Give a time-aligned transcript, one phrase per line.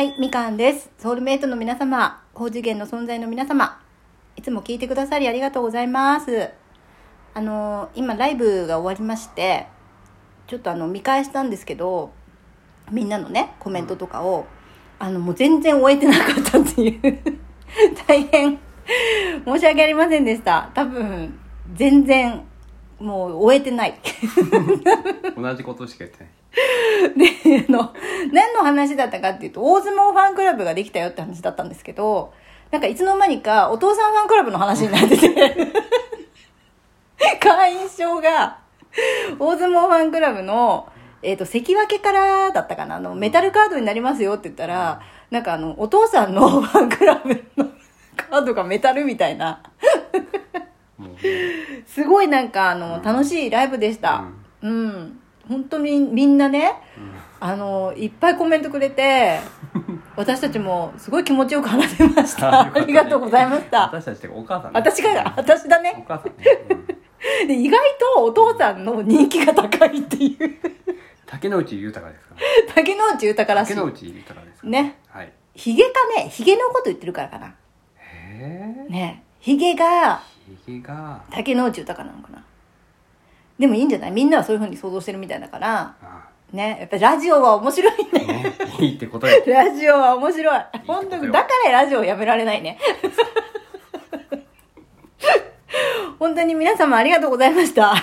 [0.00, 0.88] はい、みかんです。
[0.96, 3.82] ソウルメイトの皆様、高次元の存在の皆様、
[4.34, 6.48] いつも聞いてくださりありがとうございます。
[7.34, 9.66] あの今ライブが終わりまして、
[10.46, 12.12] ちょっとあの、見返したんですけど、
[12.90, 14.46] みんなのね、コメントとかを、
[14.98, 17.18] あの、もう全然終えてなかったっていう、
[18.08, 18.58] 大変
[19.44, 20.70] 申し訳ありませんでした。
[20.72, 21.38] 多分、
[21.74, 22.40] 全然、
[23.00, 23.98] もう終えてない。
[25.36, 26.30] 同じことしか言ってない
[27.16, 27.92] で、あの、
[28.32, 32.32] 何の話だったかっていうと、大相撲ファンクラブができたよって話だったんですけど、
[32.70, 35.28] なんかいつの間にかお父さんファンクラブの話になってて、
[37.40, 38.58] 会員証が、
[39.38, 40.88] 大相撲ファンクラブの、
[41.22, 47.70] えっ、と、関脇からだったかな、あの、メタルカードになりますよって言ったら、なんかあの、お父さんのファンクラブの
[48.16, 49.62] カードがメタルみたいな、
[51.86, 54.24] すごいなんかあの、楽しいライブでした。
[54.62, 55.20] うん。
[55.48, 56.72] 本当にみんなね、
[57.40, 59.40] あの、いっぱいコメントくれて、
[60.16, 62.60] 私たちもすごい気持ちよく話せました。
[62.72, 63.82] ありがとうございました。
[63.82, 66.04] 私たちってお母さんね私が、私だおね。
[66.06, 67.80] 母さんね、うんで、意外
[68.16, 70.58] とお父さんの人気が高いっていう。
[71.26, 72.40] 竹之内豊ですから
[72.74, 73.74] 竹之内豊らしい。
[73.74, 77.46] 竹之内豊ですねはいヒゲかね、ヒゲのこと言ってるからかな。
[77.98, 79.24] へえね。
[79.40, 80.22] ヒゲが
[80.64, 82.44] ひげが竹之内豊なのかな。
[83.58, 84.10] でもいいんじゃない？
[84.10, 86.78] みんなはそういう風に想像してるみたいだから、あね。
[86.80, 88.26] やっぱりラジオは面白いね。
[88.26, 90.60] ねいいってことよラジオは面白い。
[90.86, 92.78] 本当だからラジオやめられないね。
[96.18, 97.94] 本当に皆様ありがとうございました。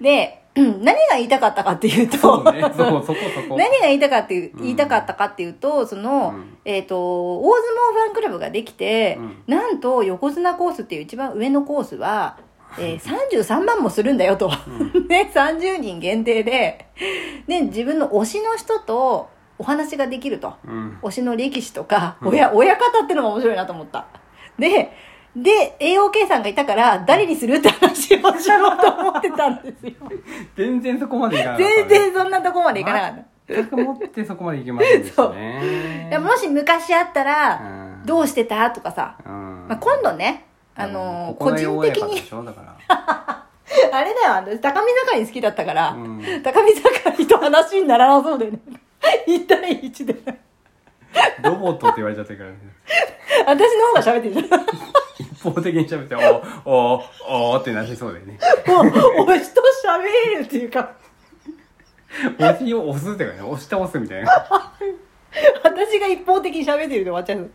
[0.00, 2.60] で、うん何が言いたかったかっていうと、そうね。
[2.62, 3.56] そうそこそこ。
[3.58, 6.56] 何が言いたかっていう、言いたかったかっていうと、その、うん。
[6.64, 9.42] えっ、と、大相撲ファンクラブができて、うん。
[9.48, 12.36] なんと横綱コースっていう一番上のコースは、
[12.78, 14.48] えー、33万もするんだよと。
[15.08, 16.86] ね、30人限定で、
[17.48, 20.54] で、自分の推しの人とお話ができると。
[20.64, 20.98] うん。
[21.02, 24.06] 推しの力士とか、親、親方ってのが面白いなと思った。
[24.56, 24.92] で、
[25.36, 29.92] で、AOK さんがいたから、誰にするって話をしようと思ってたんですよ。
[30.56, 33.24] 全然そこまでいかなかった全然そんなとこまでいかなかった。
[33.54, 36.08] 全く持ってそこまでいけませんでしたね。
[36.08, 37.64] いやもし昔あったら、う
[38.02, 38.06] ん。
[38.06, 38.70] どうしてた？
[38.70, 39.66] とかさ、うん。
[39.68, 40.46] まあ、今度ね、
[40.76, 42.22] あのー個人的に。
[43.92, 46.22] あれだよ、私、高見盛り好きだったから、うん。
[46.42, 46.82] 高見盛
[47.18, 48.58] りと話にならなそうでね。
[49.26, 50.14] 1対1で。
[51.42, 52.56] ロボットって言われちゃってるからね。
[53.46, 54.60] 私の方が喋ってるじゃん。
[55.50, 56.16] 一方的に喋って
[56.64, 58.38] おおおーってなりそうだよね。
[58.66, 60.92] もう、推しと喋るっていうか、
[62.38, 64.30] 押しを押すっていうかね押して押すみたいな、
[65.62, 67.50] 私が一方的に喋ってるで終わっちゃう。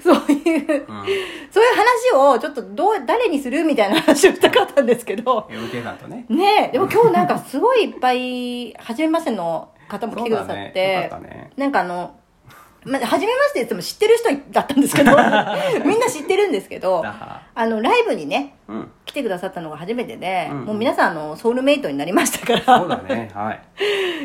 [0.00, 1.04] そういう、うん、
[1.50, 1.74] そういう
[2.14, 6.24] 話をちょっとどう、誰にするみたいな話をしたかったんですけど、LK さんとね。
[6.28, 10.70] ねえ、でも今日なんかすごいいっぱい、初めましての方も来てくださっそうだね。
[10.72, 11.50] て、よかったね。
[11.56, 12.14] なんかあの、
[12.84, 15.10] まあ、初めましてって言っても知ってる人だったんですけど、
[15.86, 18.90] みんな知ってるんですけどあの、ライブにね、うん。
[19.04, 20.64] 来てくださったのが初めてで、うんうん。
[20.66, 23.60] もう皆さんあの、ソウルメイトになりましたから、そうだねはい。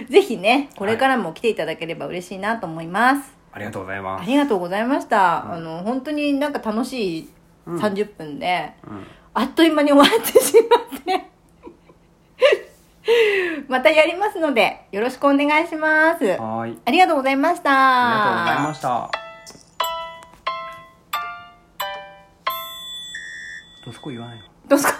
[0.11, 3.35] ぜひね、これからも来ていただければ嬉しいなと思います。
[3.51, 4.23] ありがとうございます。
[4.23, 5.53] ありがとうございました。
[5.53, 7.29] あの、本当になんか楽しい
[7.67, 9.05] 30分で、うん。
[9.33, 11.26] あっという間に終わってしまって。
[13.67, 16.23] またやりますので、よろしくお願いします。
[16.25, 17.69] はーいありがとうございました。
[17.71, 19.11] ありがとうございました
[23.85, 24.43] どうそこ言わないの？
[24.67, 24.93] どすか